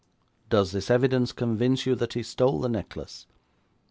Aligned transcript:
'Does 0.49 0.71
this 0.71 0.89
evidence 0.89 1.31
convince 1.31 1.85
you 1.85 1.93
that 1.93 2.13
he 2.13 2.23
stole 2.23 2.59
the 2.59 2.67
necklace?' 2.67 3.27